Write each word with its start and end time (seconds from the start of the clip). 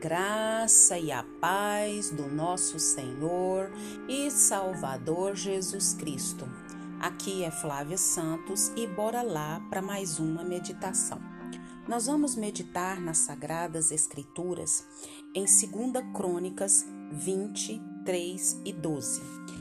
graça 0.00 0.98
e 0.98 1.12
a 1.12 1.22
paz 1.22 2.10
do 2.10 2.26
nosso 2.26 2.78
Senhor 2.78 3.70
e 4.08 4.30
Salvador 4.30 5.36
Jesus 5.36 5.92
Cristo. 5.92 6.48
Aqui 6.98 7.44
é 7.44 7.50
Flávia 7.50 7.98
Santos 7.98 8.72
e 8.74 8.86
bora 8.86 9.20
lá 9.20 9.60
para 9.68 9.82
mais 9.82 10.18
uma 10.18 10.42
meditação. 10.42 11.20
Nós 11.86 12.06
vamos 12.06 12.34
meditar 12.34 12.98
nas 12.98 13.18
Sagradas 13.18 13.92
Escrituras 13.92 14.86
em 15.34 15.44
2 15.44 16.14
Crônicas 16.14 16.86
20, 17.12 17.78
3 18.02 18.62
e 18.64 18.72
12. 18.72 19.20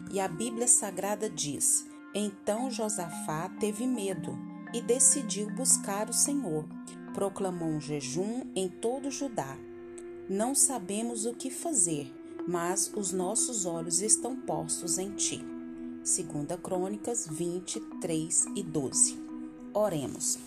E 0.10 0.22
a 0.22 0.28
Bíblia 0.30 0.70
Sagrada 0.70 1.30
diz: 1.30 1.86
Então 2.16 2.72
Josafá 2.72 3.50
teve 3.60 3.86
medo 3.86 4.40
e 4.74 4.82
decidiu 4.82 5.54
buscar 5.54 6.10
o 6.10 6.14
Senhor. 6.14 6.66
Proclamou 7.14 7.68
um 7.68 7.82
jejum 7.82 8.44
em 8.56 8.70
todo 8.70 9.12
Judá 9.12 9.58
não 10.30 10.54
sabemos 10.54 11.26
o 11.26 11.34
que 11.34 11.50
fazer, 11.50 12.14
mas 12.48 12.92
os 12.96 13.12
nossos 13.12 13.66
olhos 13.66 14.00
estão 14.00 14.36
postos 14.36 15.00
em 15.00 15.12
ti. 15.16 15.44
2 16.04 16.60
Crônicas 16.62 17.28
23 17.28 18.46
e 18.56 18.62
12. 18.62 19.18
Oremos. 19.74 20.38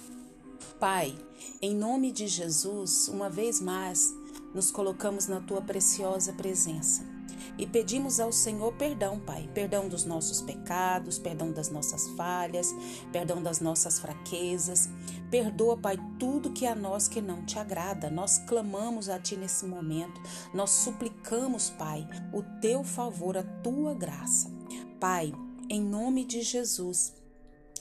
Pai, 0.78 1.14
em 1.60 1.74
nome 1.74 2.12
de 2.12 2.28
Jesus, 2.28 3.08
uma 3.08 3.28
vez 3.28 3.60
mais, 3.60 4.14
nos 4.54 4.70
colocamos 4.70 5.26
na 5.26 5.40
tua 5.40 5.60
preciosa 5.60 6.32
presença 6.32 7.11
e 7.58 7.66
pedimos 7.66 8.18
ao 8.18 8.32
Senhor 8.32 8.72
perdão, 8.74 9.18
Pai, 9.20 9.48
perdão 9.52 9.88
dos 9.88 10.04
nossos 10.04 10.40
pecados, 10.40 11.18
perdão 11.18 11.52
das 11.52 11.68
nossas 11.68 12.08
falhas, 12.10 12.74
perdão 13.12 13.42
das 13.42 13.60
nossas 13.60 13.98
fraquezas. 13.98 14.88
Perdoa, 15.30 15.76
Pai, 15.76 15.96
tudo 16.18 16.52
que 16.52 16.66
a 16.66 16.74
nós 16.74 17.08
que 17.08 17.20
não 17.20 17.44
te 17.44 17.58
agrada. 17.58 18.10
Nós 18.10 18.38
clamamos 18.38 19.08
a 19.08 19.18
Ti 19.18 19.36
nesse 19.36 19.64
momento, 19.66 20.20
nós 20.52 20.70
suplicamos, 20.70 21.70
Pai, 21.70 22.06
o 22.32 22.42
Teu 22.60 22.82
favor, 22.82 23.36
a 23.36 23.42
Tua 23.42 23.94
graça. 23.94 24.50
Pai, 24.98 25.32
em 25.68 25.80
nome 25.80 26.24
de 26.24 26.42
Jesus, 26.42 27.14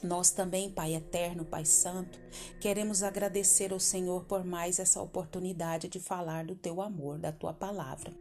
nós 0.04 0.32
também, 0.32 0.70
Pai 0.70 0.96
eterno, 0.96 1.46
Pai 1.46 1.64
santo, 1.64 2.20
queremos 2.60 3.04
agradecer 3.04 3.72
ao 3.72 3.80
Senhor 3.80 4.26
por 4.26 4.44
mais 4.44 4.80
essa 4.80 5.02
oportunidade 5.02 5.88
de 5.88 6.00
falar 6.00 6.46
do 6.46 6.56
teu 6.56 6.82
amor, 6.82 7.20
da 7.20 7.32
tua 7.32 7.54
palavra. 7.54 8.12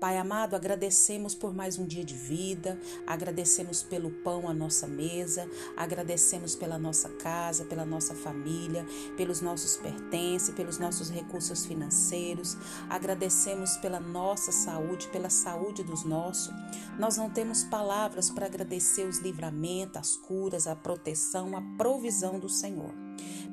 Pai 0.00 0.16
amado, 0.16 0.54
agradecemos 0.54 1.34
por 1.34 1.52
mais 1.52 1.76
um 1.76 1.84
dia 1.84 2.04
de 2.04 2.14
vida, 2.14 2.80
agradecemos 3.04 3.82
pelo 3.82 4.12
pão 4.22 4.48
à 4.48 4.54
nossa 4.54 4.86
mesa, 4.86 5.50
agradecemos 5.76 6.54
pela 6.54 6.78
nossa 6.78 7.08
casa, 7.08 7.64
pela 7.64 7.84
nossa 7.84 8.14
família, 8.14 8.86
pelos 9.16 9.40
nossos 9.40 9.76
pertences, 9.76 10.54
pelos 10.54 10.78
nossos 10.78 11.10
recursos 11.10 11.66
financeiros, 11.66 12.56
agradecemos 12.88 13.76
pela 13.78 13.98
nossa 13.98 14.52
saúde, 14.52 15.08
pela 15.08 15.30
saúde 15.30 15.82
dos 15.82 16.04
nossos. 16.04 16.54
Nós 16.96 17.16
não 17.16 17.28
temos 17.28 17.64
palavras 17.64 18.30
para 18.30 18.46
agradecer 18.46 19.02
os 19.02 19.18
livramentos, 19.18 19.96
as 19.96 20.16
curas, 20.16 20.68
a 20.68 20.76
proteção, 20.76 21.56
a 21.56 21.76
provisão 21.76 22.38
do 22.38 22.48
Senhor. 22.48 22.94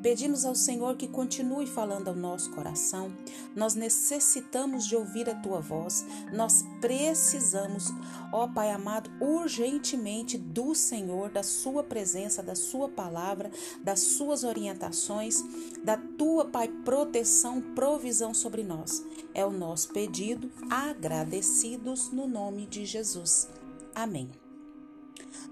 Pedimos 0.05 0.45
ao 0.45 0.53
Senhor 0.53 0.97
que 0.97 1.07
continue 1.07 1.65
falando 1.65 2.09
ao 2.09 2.15
nosso 2.15 2.51
coração. 2.51 3.11
Nós 3.55 3.73
necessitamos 3.73 4.85
de 4.85 4.95
ouvir 4.95 5.27
a 5.27 5.33
tua 5.33 5.59
voz. 5.59 6.05
Nós 6.31 6.63
precisamos, 6.79 7.91
ó 8.31 8.47
Pai 8.47 8.69
amado, 8.69 9.09
urgentemente 9.19 10.37
do 10.37 10.75
Senhor, 10.75 11.31
da 11.31 11.41
sua 11.41 11.83
presença, 11.83 12.43
da 12.43 12.53
sua 12.53 12.87
palavra, 12.87 13.49
das 13.83 13.99
suas 13.99 14.43
orientações, 14.43 15.43
da 15.83 15.97
tua, 15.97 16.45
Pai, 16.45 16.67
proteção, 16.67 17.59
provisão 17.59 18.31
sobre 18.31 18.63
nós. 18.63 19.03
É 19.33 19.43
o 19.43 19.49
nosso 19.49 19.91
pedido, 19.91 20.51
agradecidos 20.69 22.11
no 22.11 22.27
nome 22.27 22.67
de 22.67 22.85
Jesus. 22.85 23.49
Amém. 23.95 24.44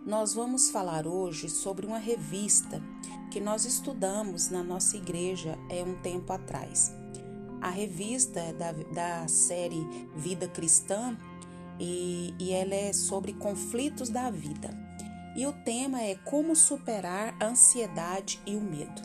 Nós 0.05 0.33
vamos 0.33 0.69
falar 0.69 1.07
hoje 1.07 1.49
sobre 1.49 1.85
uma 1.85 1.97
revista 1.97 2.81
que 3.31 3.39
nós 3.39 3.65
estudamos 3.65 4.49
na 4.49 4.63
nossa 4.63 4.97
igreja 4.97 5.57
é 5.69 5.83
um 5.83 5.95
tempo 6.01 6.31
atrás. 6.33 6.93
A 7.61 7.69
revista 7.69 8.39
é 8.39 8.53
da, 8.53 8.71
da 8.71 9.27
série 9.27 9.81
Vida 10.15 10.47
Cristã 10.47 11.17
e, 11.79 12.33
e 12.37 12.51
ela 12.51 12.75
é 12.75 12.91
sobre 12.91 13.33
conflitos 13.33 14.09
da 14.09 14.29
vida. 14.29 14.69
E 15.35 15.47
o 15.47 15.53
tema 15.63 16.01
é 16.01 16.15
como 16.15 16.55
superar 16.55 17.35
a 17.39 17.47
ansiedade 17.47 18.39
e 18.45 18.55
o 18.55 18.61
medo. 18.61 19.01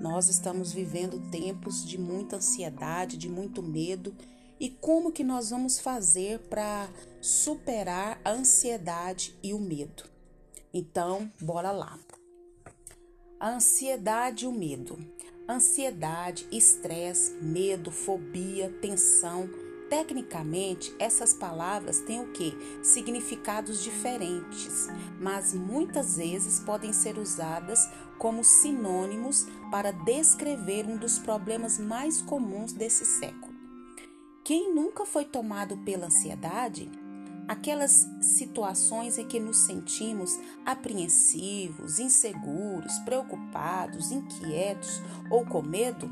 Nós 0.00 0.28
estamos 0.28 0.72
vivendo 0.72 1.18
tempos 1.30 1.84
de 1.84 1.98
muita 1.98 2.36
ansiedade, 2.36 3.16
de 3.16 3.28
muito 3.28 3.62
medo, 3.62 4.14
e 4.58 4.70
como 4.70 5.12
que 5.12 5.22
nós 5.22 5.50
vamos 5.50 5.78
fazer 5.78 6.38
para 6.48 6.88
superar 7.20 8.20
a 8.24 8.30
ansiedade 8.30 9.36
e 9.42 9.52
o 9.52 9.58
medo? 9.58 10.04
Então, 10.72 11.30
bora 11.40 11.72
lá. 11.72 11.98
A 13.38 13.50
ansiedade 13.50 14.44
e 14.44 14.48
o 14.48 14.52
medo. 14.52 14.98
Ansiedade, 15.48 16.46
estresse, 16.50 17.32
medo, 17.34 17.90
fobia, 17.90 18.70
tensão. 18.80 19.48
Tecnicamente, 19.88 20.92
essas 20.98 21.32
palavras 21.32 22.00
têm 22.00 22.20
o 22.20 22.32
que? 22.32 22.52
Significados 22.82 23.82
diferentes, 23.82 24.88
mas 25.20 25.54
muitas 25.54 26.16
vezes 26.16 26.58
podem 26.60 26.92
ser 26.92 27.18
usadas 27.18 27.88
como 28.18 28.42
sinônimos 28.42 29.46
para 29.70 29.92
descrever 29.92 30.86
um 30.86 30.96
dos 30.96 31.18
problemas 31.18 31.78
mais 31.78 32.20
comuns 32.20 32.72
desse 32.72 33.04
século. 33.04 33.55
Quem 34.46 34.72
nunca 34.72 35.04
foi 35.04 35.24
tomado 35.24 35.76
pela 35.78 36.06
ansiedade 36.06 36.88
aquelas 37.48 38.08
situações 38.20 39.18
em 39.18 39.26
que 39.26 39.40
nos 39.40 39.56
sentimos 39.56 40.38
apreensivos, 40.64 41.98
inseguros, 41.98 42.96
preocupados, 43.00 44.12
inquietos 44.12 45.02
ou 45.32 45.44
com 45.44 45.62
medo, 45.62 46.08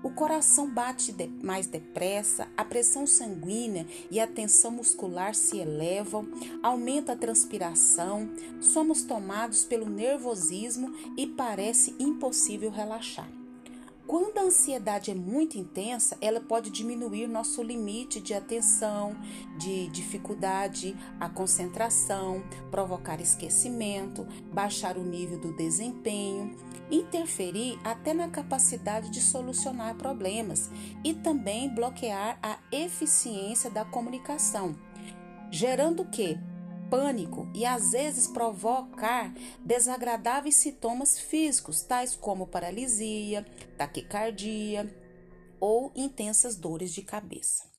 o 0.00 0.10
coração 0.10 0.72
bate 0.72 1.12
mais 1.42 1.66
depressa, 1.66 2.46
a 2.56 2.64
pressão 2.64 3.04
sanguínea 3.04 3.84
e 4.12 4.20
a 4.20 4.28
tensão 4.28 4.70
muscular 4.70 5.34
se 5.34 5.58
elevam, 5.58 6.28
aumenta 6.62 7.14
a 7.14 7.16
transpiração, 7.16 8.30
somos 8.60 9.02
tomados 9.02 9.64
pelo 9.64 9.90
nervosismo 9.90 10.94
e 11.16 11.26
parece 11.26 11.96
impossível 11.98 12.70
relaxar. 12.70 13.41
Quando 14.12 14.36
a 14.36 14.42
ansiedade 14.42 15.10
é 15.10 15.14
muito 15.14 15.56
intensa, 15.56 16.18
ela 16.20 16.38
pode 16.38 16.68
diminuir 16.68 17.26
nosso 17.26 17.62
limite 17.62 18.20
de 18.20 18.34
atenção, 18.34 19.16
de 19.56 19.88
dificuldade 19.88 20.94
à 21.18 21.30
concentração, 21.30 22.44
provocar 22.70 23.22
esquecimento, 23.22 24.26
baixar 24.52 24.98
o 24.98 25.02
nível 25.02 25.38
do 25.40 25.56
desempenho, 25.56 26.54
interferir 26.90 27.78
até 27.82 28.12
na 28.12 28.28
capacidade 28.28 29.08
de 29.08 29.18
solucionar 29.22 29.94
problemas 29.94 30.68
e 31.02 31.14
também 31.14 31.74
bloquear 31.74 32.38
a 32.42 32.58
eficiência 32.70 33.70
da 33.70 33.82
comunicação, 33.82 34.76
gerando 35.50 36.02
o 36.02 36.10
que? 36.10 36.38
Pânico 36.92 37.48
e 37.54 37.64
às 37.64 37.92
vezes 37.92 38.28
provocar 38.28 39.32
desagradáveis 39.64 40.56
sintomas 40.56 41.18
físicos, 41.18 41.80
tais 41.80 42.14
como 42.14 42.46
paralisia, 42.46 43.46
taquicardia 43.78 44.94
ou 45.58 45.90
intensas 45.96 46.54
dores 46.54 46.92
de 46.92 47.00
cabeça. 47.00 47.71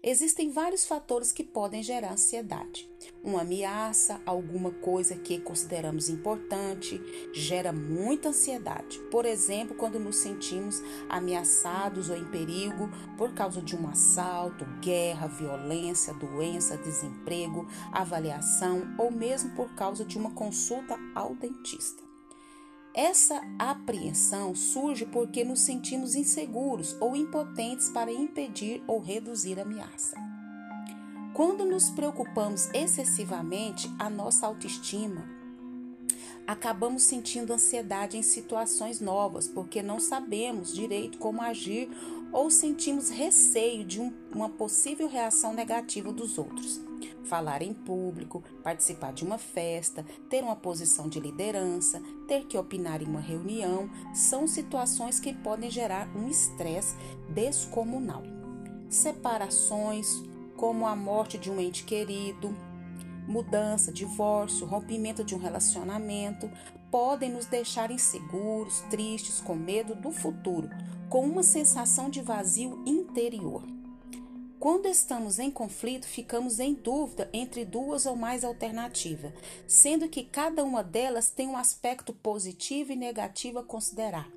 Existem 0.00 0.48
vários 0.48 0.86
fatores 0.86 1.32
que 1.32 1.42
podem 1.42 1.82
gerar 1.82 2.12
ansiedade. 2.12 2.88
Uma 3.22 3.40
ameaça, 3.40 4.20
alguma 4.24 4.70
coisa 4.70 5.16
que 5.16 5.40
consideramos 5.40 6.08
importante, 6.08 7.00
gera 7.32 7.72
muita 7.72 8.28
ansiedade. 8.28 9.00
Por 9.10 9.26
exemplo, 9.26 9.76
quando 9.76 9.98
nos 9.98 10.16
sentimos 10.16 10.80
ameaçados 11.08 12.10
ou 12.10 12.16
em 12.16 12.30
perigo 12.30 12.88
por 13.16 13.34
causa 13.34 13.60
de 13.60 13.74
um 13.74 13.88
assalto, 13.88 14.64
guerra, 14.80 15.26
violência, 15.26 16.14
doença, 16.14 16.76
desemprego, 16.76 17.66
avaliação 17.92 18.94
ou 18.96 19.10
mesmo 19.10 19.50
por 19.56 19.74
causa 19.74 20.04
de 20.04 20.16
uma 20.16 20.30
consulta 20.30 20.96
ao 21.12 21.34
dentista. 21.34 22.07
Essa 23.00 23.40
apreensão 23.60 24.56
surge 24.56 25.06
porque 25.06 25.44
nos 25.44 25.60
sentimos 25.60 26.16
inseguros 26.16 26.96
ou 26.98 27.14
impotentes 27.14 27.88
para 27.90 28.10
impedir 28.10 28.82
ou 28.88 28.98
reduzir 28.98 29.56
a 29.56 29.62
ameaça. 29.62 30.16
Quando 31.32 31.64
nos 31.64 31.90
preocupamos 31.90 32.68
excessivamente, 32.74 33.88
a 34.00 34.10
nossa 34.10 34.48
autoestima 34.48 35.24
acabamos 36.44 37.04
sentindo 37.04 37.52
ansiedade 37.52 38.16
em 38.16 38.22
situações 38.22 39.00
novas, 39.00 39.46
porque 39.46 39.80
não 39.80 40.00
sabemos 40.00 40.74
direito 40.74 41.18
como 41.18 41.40
agir 41.40 41.88
ou 42.32 42.50
sentimos 42.50 43.10
receio 43.10 43.84
de 43.84 44.00
um, 44.00 44.12
uma 44.34 44.48
possível 44.48 45.06
reação 45.06 45.52
negativa 45.52 46.12
dos 46.12 46.36
outros. 46.36 46.87
Falar 47.28 47.60
em 47.60 47.74
público, 47.74 48.42
participar 48.62 49.12
de 49.12 49.22
uma 49.22 49.36
festa, 49.36 50.02
ter 50.30 50.42
uma 50.42 50.56
posição 50.56 51.10
de 51.10 51.20
liderança, 51.20 52.02
ter 52.26 52.46
que 52.46 52.56
opinar 52.56 53.02
em 53.02 53.04
uma 53.04 53.20
reunião, 53.20 53.90
são 54.14 54.46
situações 54.46 55.20
que 55.20 55.34
podem 55.34 55.70
gerar 55.70 56.08
um 56.16 56.26
estresse 56.28 56.96
descomunal. 57.28 58.22
separações, 58.88 60.08
como 60.56 60.86
a 60.86 60.96
morte 60.96 61.36
de 61.36 61.50
um 61.50 61.60
ente 61.60 61.84
querido, 61.84 62.56
mudança, 63.26 63.92
divórcio, 63.92 64.66
rompimento 64.66 65.22
de 65.22 65.34
um 65.34 65.38
relacionamento, 65.38 66.50
podem 66.90 67.30
nos 67.30 67.44
deixar 67.44 67.90
inseguros, 67.90 68.80
tristes, 68.88 69.38
com 69.38 69.54
medo 69.54 69.94
do 69.94 70.10
futuro, 70.10 70.70
com 71.10 71.26
uma 71.26 71.42
sensação 71.42 72.08
de 72.08 72.22
vazio 72.22 72.82
interior. 72.86 73.77
Quando 74.60 74.86
estamos 74.86 75.38
em 75.38 75.52
conflito, 75.52 76.04
ficamos 76.04 76.58
em 76.58 76.74
dúvida 76.74 77.30
entre 77.32 77.64
duas 77.64 78.06
ou 78.06 78.16
mais 78.16 78.42
alternativas, 78.42 79.32
sendo 79.68 80.08
que 80.08 80.24
cada 80.24 80.64
uma 80.64 80.82
delas 80.82 81.30
tem 81.30 81.46
um 81.46 81.56
aspecto 81.56 82.12
positivo 82.12 82.90
e 82.90 82.96
negativo 82.96 83.60
a 83.60 83.62
considerar. 83.62 84.28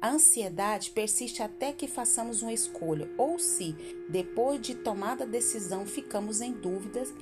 A 0.00 0.08
ansiedade 0.08 0.90
persiste 0.90 1.42
até 1.42 1.72
que 1.72 1.86
façamos 1.86 2.40
uma 2.40 2.54
escolha, 2.54 3.10
ou 3.18 3.38
se, 3.38 3.76
depois 4.08 4.62
de 4.62 4.74
tomada 4.76 5.24
a 5.24 5.26
decisão, 5.26 5.84
ficamos 5.84 6.40
em 6.40 6.52
dúvidas 6.52 7.12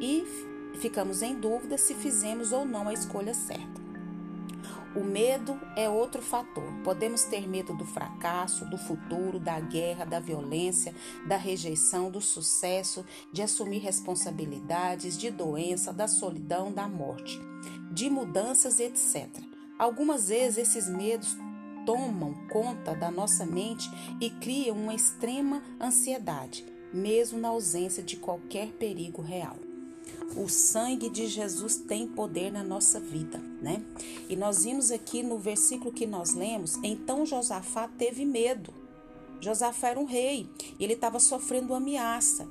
e 0.00 0.24
ficamos 0.80 1.22
em 1.22 1.38
dúvida 1.38 1.78
se 1.78 1.94
fizemos 1.94 2.50
ou 2.50 2.64
não 2.64 2.88
a 2.88 2.92
escolha 2.92 3.32
certa. 3.32 3.91
O 4.94 5.02
medo 5.02 5.58
é 5.74 5.88
outro 5.88 6.20
fator. 6.20 6.70
Podemos 6.84 7.24
ter 7.24 7.48
medo 7.48 7.74
do 7.74 7.86
fracasso, 7.86 8.66
do 8.66 8.76
futuro, 8.76 9.40
da 9.40 9.58
guerra, 9.58 10.04
da 10.04 10.20
violência, 10.20 10.94
da 11.26 11.38
rejeição, 11.38 12.10
do 12.10 12.20
sucesso, 12.20 13.02
de 13.32 13.40
assumir 13.40 13.78
responsabilidades, 13.78 15.16
de 15.16 15.30
doença, 15.30 15.94
da 15.94 16.06
solidão, 16.06 16.70
da 16.70 16.86
morte, 16.86 17.40
de 17.90 18.10
mudanças, 18.10 18.80
etc. 18.80 19.28
Algumas 19.78 20.28
vezes 20.28 20.68
esses 20.68 20.88
medos 20.90 21.38
tomam 21.86 22.34
conta 22.48 22.94
da 22.94 23.10
nossa 23.10 23.46
mente 23.46 23.90
e 24.20 24.28
criam 24.28 24.76
uma 24.76 24.94
extrema 24.94 25.62
ansiedade, 25.80 26.66
mesmo 26.92 27.38
na 27.38 27.48
ausência 27.48 28.02
de 28.02 28.16
qualquer 28.16 28.68
perigo 28.72 29.22
real. 29.22 29.56
O 30.36 30.48
sangue 30.48 31.10
de 31.10 31.26
Jesus 31.26 31.76
tem 31.76 32.06
poder 32.06 32.50
na 32.50 32.64
nossa 32.64 32.98
vida, 32.98 33.38
né? 33.60 33.82
E 34.28 34.36
nós 34.36 34.64
vimos 34.64 34.90
aqui 34.90 35.22
no 35.22 35.38
versículo 35.38 35.92
que 35.92 36.06
nós 36.06 36.34
lemos, 36.34 36.78
então 36.82 37.26
Josafá 37.26 37.86
teve 37.86 38.24
medo. 38.24 38.72
Josafá 39.40 39.88
era 39.88 40.00
um 40.00 40.04
rei 40.04 40.48
ele 40.78 40.92
estava 40.92 41.18
sofrendo 41.18 41.74
ameaça 41.74 42.48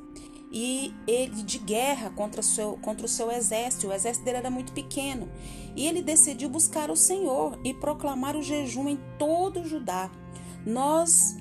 e 0.52 0.94
ele 1.08 1.44
de 1.44 1.58
guerra 1.58 2.10
contra 2.10 2.42
o, 2.42 2.44
seu, 2.44 2.78
contra 2.82 3.06
o 3.06 3.10
seu 3.10 3.32
exército. 3.32 3.88
O 3.88 3.94
exército 3.94 4.26
dele 4.26 4.38
era 4.38 4.50
muito 4.50 4.74
pequeno. 4.74 5.30
E 5.76 5.88
ele 5.88 6.02
decidiu 6.02 6.50
buscar 6.50 6.92
o 6.92 6.96
Senhor 6.96 7.58
e 7.64 7.74
proclamar 7.74 8.36
o 8.36 8.44
jejum 8.44 8.90
em 8.90 9.00
todo 9.18 9.62
o 9.62 9.66
Judá. 9.66 10.12
Nós 10.66 11.38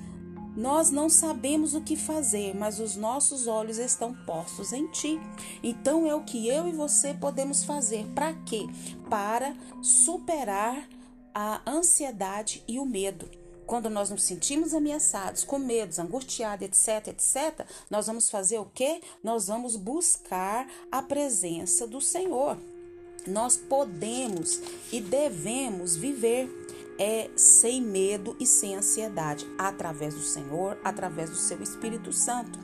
nós 0.55 0.91
não 0.91 1.09
sabemos 1.09 1.73
o 1.73 1.81
que 1.81 1.95
fazer, 1.95 2.55
mas 2.55 2.79
os 2.79 2.95
nossos 2.95 3.47
olhos 3.47 3.77
estão 3.77 4.13
postos 4.25 4.73
em 4.73 4.87
ti. 4.87 5.19
Então 5.63 6.05
é 6.07 6.13
o 6.13 6.23
que 6.23 6.47
eu 6.47 6.67
e 6.67 6.71
você 6.71 7.13
podemos 7.13 7.63
fazer. 7.63 8.05
Para 8.13 8.33
quê? 8.45 8.67
Para 9.09 9.55
superar 9.81 10.87
a 11.33 11.61
ansiedade 11.65 12.63
e 12.67 12.79
o 12.79 12.85
medo. 12.85 13.29
Quando 13.65 13.89
nós 13.89 14.09
nos 14.09 14.23
sentimos 14.23 14.73
ameaçados, 14.73 15.45
com 15.45 15.57
medos, 15.57 15.97
angustiados, 15.97 16.67
etc, 16.67 17.07
etc, 17.07 17.65
nós 17.89 18.07
vamos 18.07 18.29
fazer 18.29 18.59
o 18.59 18.65
quê? 18.65 18.99
Nós 19.23 19.47
vamos 19.47 19.77
buscar 19.77 20.67
a 20.91 21.01
presença 21.01 21.87
do 21.87 22.01
Senhor. 22.01 22.57
Nós 23.25 23.55
podemos 23.55 24.59
e 24.91 24.99
devemos 24.99 25.95
viver 25.95 26.49
é 27.01 27.31
sem 27.35 27.81
medo 27.81 28.35
e 28.39 28.45
sem 28.45 28.75
ansiedade, 28.75 29.47
através 29.57 30.13
do 30.13 30.21
Senhor, 30.21 30.77
através 30.83 31.31
do 31.31 31.35
seu 31.35 31.59
Espírito 31.59 32.13
Santo. 32.13 32.59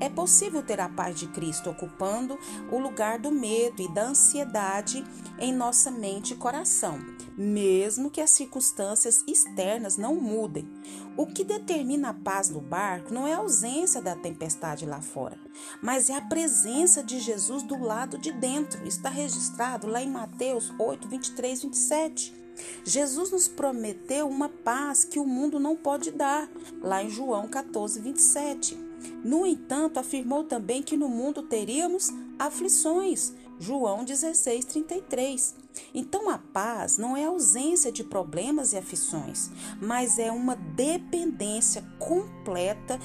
É 0.00 0.08
possível 0.08 0.62
ter 0.62 0.80
a 0.80 0.88
paz 0.88 1.18
de 1.20 1.26
Cristo 1.26 1.68
ocupando 1.68 2.38
o 2.70 2.78
lugar 2.78 3.18
do 3.18 3.30
medo 3.30 3.82
e 3.82 3.92
da 3.92 4.04
ansiedade 4.04 5.04
em 5.38 5.52
nossa 5.52 5.90
mente 5.90 6.32
e 6.32 6.36
coração, 6.36 6.98
mesmo 7.36 8.10
que 8.10 8.22
as 8.22 8.30
circunstâncias 8.30 9.22
externas 9.28 9.98
não 9.98 10.14
mudem. 10.14 10.66
O 11.14 11.26
que 11.26 11.44
determina 11.44 12.08
a 12.08 12.14
paz 12.14 12.48
no 12.48 12.62
barco 12.62 13.12
não 13.12 13.26
é 13.26 13.34
a 13.34 13.38
ausência 13.38 14.00
da 14.00 14.16
tempestade 14.16 14.86
lá 14.86 15.02
fora, 15.02 15.38
mas 15.82 16.08
é 16.08 16.14
a 16.14 16.22
presença 16.22 17.02
de 17.02 17.20
Jesus 17.20 17.62
do 17.62 17.78
lado 17.78 18.16
de 18.16 18.32
dentro. 18.32 18.86
Está 18.86 19.10
registrado 19.10 19.86
lá 19.86 20.00
em 20.00 20.10
Mateus 20.10 20.72
8, 20.78 21.06
23, 21.08 21.62
27. 21.64 22.41
Jesus 22.84 23.30
nos 23.30 23.48
prometeu 23.48 24.28
uma 24.28 24.48
paz 24.48 25.04
que 25.04 25.18
o 25.18 25.26
mundo 25.26 25.58
não 25.58 25.76
pode 25.76 26.10
dar, 26.10 26.48
lá 26.80 27.02
em 27.02 27.10
João 27.10 27.48
14, 27.48 28.00
27. 28.00 28.76
No 29.24 29.46
entanto, 29.46 29.98
afirmou 29.98 30.44
também 30.44 30.82
que 30.82 30.96
no 30.96 31.08
mundo 31.08 31.42
teríamos 31.42 32.10
aflições, 32.38 33.32
João 33.58 34.04
16, 34.04 34.64
33. 34.64 35.54
Então, 35.94 36.28
a 36.28 36.38
paz 36.38 36.98
não 36.98 37.16
é 37.16 37.24
ausência 37.24 37.90
de 37.92 38.04
problemas 38.04 38.72
e 38.72 38.76
aflições, 38.76 39.50
mas 39.80 40.18
é 40.18 40.30
uma 40.30 40.56
dependência 40.56 41.82
completa 41.98 42.98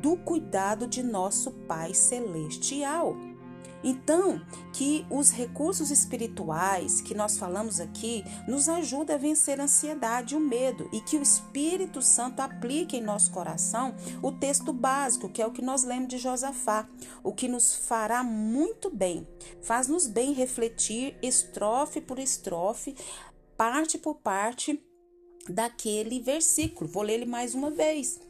do 0.00 0.16
cuidado 0.16 0.86
de 0.86 1.02
nosso 1.02 1.50
Pai 1.50 1.94
Celestial. 1.94 3.16
Então, 3.84 4.40
que 4.72 5.04
os 5.10 5.30
recursos 5.30 5.90
espirituais 5.90 7.00
que 7.00 7.14
nós 7.14 7.36
falamos 7.36 7.80
aqui 7.80 8.24
nos 8.46 8.68
ajudem 8.68 9.16
a 9.16 9.18
vencer 9.18 9.60
a 9.60 9.64
ansiedade 9.64 10.34
e 10.34 10.36
o 10.36 10.40
medo 10.40 10.88
e 10.92 11.00
que 11.00 11.16
o 11.16 11.22
Espírito 11.22 12.00
Santo 12.00 12.40
aplique 12.40 12.96
em 12.96 13.02
nosso 13.02 13.30
coração 13.32 13.94
o 14.22 14.30
texto 14.30 14.72
básico, 14.72 15.28
que 15.28 15.42
é 15.42 15.46
o 15.46 15.52
que 15.52 15.62
nós 15.62 15.82
lemos 15.84 16.08
de 16.08 16.18
Josafá, 16.18 16.88
o 17.24 17.32
que 17.32 17.48
nos 17.48 17.74
fará 17.74 18.22
muito 18.22 18.88
bem. 18.90 19.26
Faz-nos 19.62 20.06
bem 20.06 20.32
refletir 20.32 21.16
estrofe 21.22 22.00
por 22.00 22.18
estrofe, 22.18 22.94
parte 23.56 23.98
por 23.98 24.16
parte 24.16 24.80
daquele 25.48 26.20
versículo. 26.20 26.88
Vou 26.88 27.02
ler 27.02 27.14
ele 27.14 27.26
mais 27.26 27.54
uma 27.54 27.70
vez. 27.70 28.20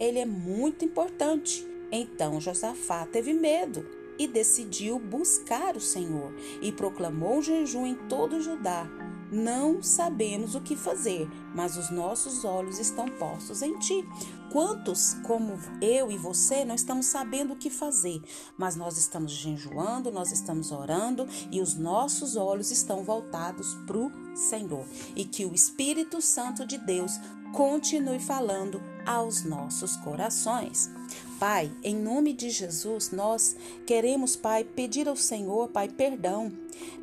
Ele 0.00 0.18
é 0.18 0.26
muito 0.26 0.84
importante. 0.84 1.64
Então 1.90 2.40
Josafá 2.40 3.06
teve 3.06 3.32
medo 3.32 3.97
e 4.18 4.26
decidiu 4.26 4.98
buscar 4.98 5.76
o 5.76 5.80
Senhor 5.80 6.32
e 6.60 6.72
proclamou 6.72 7.42
jejum 7.42 7.86
em 7.86 7.94
todo 7.94 8.40
Judá. 8.40 8.86
Não 9.30 9.82
sabemos 9.82 10.54
o 10.54 10.60
que 10.60 10.74
fazer, 10.74 11.28
mas 11.54 11.76
os 11.76 11.90
nossos 11.90 12.46
olhos 12.46 12.78
estão 12.78 13.06
postos 13.06 13.60
em 13.60 13.78
ti. 13.78 14.02
Quantos, 14.50 15.12
como 15.26 15.58
eu 15.82 16.10
e 16.10 16.16
você, 16.16 16.64
não 16.64 16.74
estamos 16.74 17.04
sabendo 17.04 17.52
o 17.52 17.56
que 17.56 17.68
fazer, 17.68 18.22
mas 18.56 18.74
nós 18.74 18.96
estamos 18.96 19.32
jejuando, 19.32 20.10
nós 20.10 20.32
estamos 20.32 20.72
orando 20.72 21.26
e 21.52 21.60
os 21.60 21.74
nossos 21.74 22.36
olhos 22.36 22.70
estão 22.70 23.04
voltados 23.04 23.74
para 23.86 23.98
o 23.98 24.10
Senhor. 24.34 24.86
E 25.14 25.26
que 25.26 25.44
o 25.44 25.54
Espírito 25.54 26.22
Santo 26.22 26.64
de 26.64 26.78
Deus 26.78 27.12
continue 27.52 28.18
falando 28.18 28.82
aos 29.04 29.44
nossos 29.44 29.94
corações. 29.96 30.90
Pai, 31.38 31.70
em 31.84 31.94
nome 31.94 32.32
de 32.32 32.50
Jesus, 32.50 33.12
nós 33.12 33.56
queremos, 33.86 34.34
Pai, 34.34 34.64
pedir 34.64 35.08
ao 35.08 35.14
Senhor, 35.14 35.68
Pai, 35.68 35.88
perdão 35.88 36.52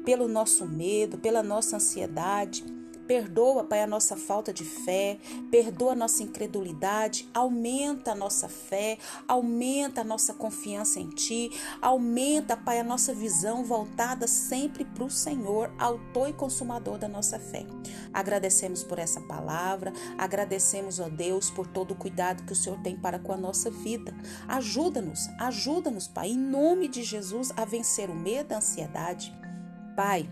pelo 0.03 0.27
nosso 0.27 0.65
medo, 0.65 1.17
pela 1.17 1.41
nossa 1.41 1.77
ansiedade 1.77 2.63
Perdoa, 3.07 3.63
Pai, 3.63 3.81
a 3.81 3.87
nossa 3.87 4.15
falta 4.15 4.51
de 4.51 4.63
fé, 4.63 5.19
perdoa 5.51 5.91
a 5.91 5.95
nossa 5.95 6.23
incredulidade, 6.23 7.29
aumenta 7.33 8.11
a 8.11 8.15
nossa 8.15 8.49
fé, 8.49 8.97
aumenta 9.27 10.01
a 10.01 10.03
nossa 10.03 10.33
confiança 10.33 10.99
em 10.99 11.09
Ti, 11.09 11.51
aumenta, 11.81 12.57
Pai, 12.57 12.79
a 12.79 12.83
nossa 12.83 13.13
visão 13.13 13.63
voltada 13.63 14.27
sempre 14.27 14.83
para 14.83 15.03
o 15.03 15.09
Senhor, 15.09 15.71
autor 15.77 16.29
e 16.29 16.33
consumador 16.33 16.97
da 16.97 17.07
nossa 17.07 17.37
fé. 17.37 17.65
Agradecemos 18.11 18.83
por 18.83 18.97
essa 18.97 19.21
palavra, 19.21 19.93
agradecemos, 20.17 20.99
ó 20.99 21.07
Deus, 21.07 21.51
por 21.51 21.67
todo 21.67 21.91
o 21.91 21.95
cuidado 21.95 22.43
que 22.43 22.53
o 22.53 22.55
Senhor 22.55 22.79
tem 22.81 22.97
para 22.97 23.19
com 23.19 23.31
a 23.31 23.37
nossa 23.37 23.69
vida. 23.69 24.15
Ajuda-nos, 24.47 25.27
ajuda-nos, 25.39 26.07
Pai, 26.07 26.29
em 26.29 26.37
nome 26.37 26.87
de 26.87 27.03
Jesus, 27.03 27.51
a 27.55 27.65
vencer 27.65 28.09
o 28.09 28.15
medo, 28.15 28.53
a 28.53 28.57
ansiedade. 28.57 29.33
Pai, 29.95 30.27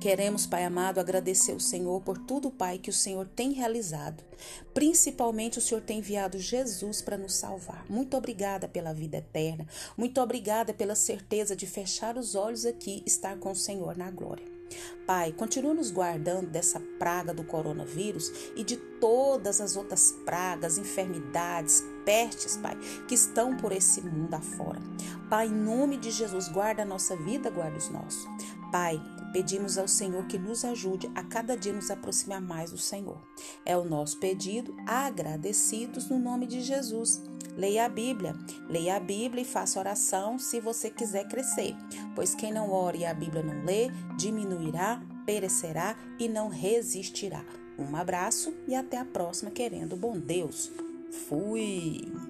Queremos, 0.00 0.46
Pai 0.46 0.64
amado, 0.64 0.98
agradecer 0.98 1.52
o 1.52 1.60
Senhor 1.60 2.00
por 2.00 2.16
tudo, 2.16 2.50
Pai, 2.50 2.78
que 2.78 2.88
o 2.88 2.92
Senhor 2.92 3.28
tem 3.28 3.52
realizado. 3.52 4.24
Principalmente 4.72 5.58
o 5.58 5.60
Senhor 5.60 5.82
tem 5.82 5.98
enviado 5.98 6.38
Jesus 6.38 7.02
para 7.02 7.18
nos 7.18 7.34
salvar. 7.34 7.84
Muito 7.88 8.16
obrigada 8.16 8.66
pela 8.66 8.94
vida 8.94 9.18
eterna. 9.18 9.66
Muito 9.96 10.20
obrigada 10.20 10.72
pela 10.72 10.94
certeza 10.94 11.54
de 11.54 11.66
fechar 11.66 12.16
os 12.16 12.34
olhos 12.34 12.64
aqui 12.64 13.02
e 13.04 13.08
estar 13.08 13.36
com 13.36 13.50
o 13.50 13.56
Senhor 13.56 13.96
na 13.96 14.10
glória. 14.10 14.60
Pai, 15.06 15.32
continua 15.32 15.74
nos 15.74 15.90
guardando 15.90 16.48
dessa 16.48 16.80
praga 16.98 17.34
do 17.34 17.42
coronavírus 17.42 18.32
e 18.54 18.62
de 18.62 18.76
todas 18.76 19.60
as 19.60 19.76
outras 19.76 20.12
pragas, 20.24 20.78
enfermidades, 20.78 21.82
pestes, 22.04 22.56
Pai, 22.56 22.76
que 23.08 23.14
estão 23.14 23.56
por 23.56 23.72
esse 23.72 24.00
mundo 24.00 24.34
afora. 24.34 24.80
Pai, 25.28 25.48
em 25.48 25.52
nome 25.52 25.96
de 25.96 26.10
Jesus, 26.10 26.48
guarda 26.48 26.82
a 26.82 26.86
nossa 26.86 27.16
vida, 27.16 27.50
guarda 27.50 27.76
os 27.76 27.88
nossos. 27.88 28.24
Pai, 28.70 29.00
pedimos 29.32 29.78
ao 29.78 29.88
Senhor 29.88 30.26
que 30.26 30.38
nos 30.38 30.64
ajude 30.64 31.10
a 31.14 31.22
cada 31.22 31.56
dia 31.56 31.72
nos 31.72 31.90
aproximar 31.90 32.40
mais 32.40 32.70
do 32.70 32.78
Senhor. 32.78 33.20
É 33.64 33.76
o 33.76 33.84
nosso 33.84 34.18
pedido, 34.18 34.74
agradecidos 34.86 36.08
no 36.08 36.18
nome 36.18 36.46
de 36.46 36.60
Jesus. 36.60 37.22
Leia 37.56 37.84
a 37.84 37.88
Bíblia, 37.88 38.34
leia 38.68 38.96
a 38.96 39.00
Bíblia 39.00 39.42
e 39.42 39.46
faça 39.46 39.78
oração 39.78 40.38
se 40.38 40.60
você 40.60 40.88
quiser 40.88 41.26
crescer, 41.28 41.74
pois 42.14 42.34
quem 42.34 42.52
não 42.52 42.70
ora 42.70 42.96
e 42.96 43.04
a 43.04 43.12
Bíblia 43.12 43.42
não 43.42 43.64
lê, 43.64 43.90
diminuirá, 44.16 45.02
perecerá 45.26 45.96
e 46.18 46.28
não 46.28 46.48
resistirá. 46.48 47.44
Um 47.78 47.96
abraço 47.96 48.54
e 48.68 48.74
até 48.74 48.98
a 48.98 49.04
próxima, 49.04 49.50
querendo 49.50 49.96
bom 49.96 50.18
Deus. 50.18 50.70
Fui! 51.28 52.29